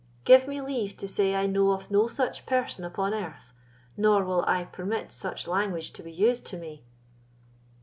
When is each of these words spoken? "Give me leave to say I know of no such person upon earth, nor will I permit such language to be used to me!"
"Give 0.25 0.47
me 0.47 0.59
leave 0.61 0.97
to 0.97 1.07
say 1.07 1.35
I 1.35 1.45
know 1.45 1.69
of 1.73 1.91
no 1.91 2.07
such 2.07 2.47
person 2.47 2.83
upon 2.83 3.13
earth, 3.13 3.53
nor 3.95 4.25
will 4.25 4.43
I 4.47 4.63
permit 4.63 5.11
such 5.11 5.47
language 5.47 5.91
to 5.93 6.01
be 6.01 6.11
used 6.11 6.43
to 6.47 6.57
me!" 6.57 6.83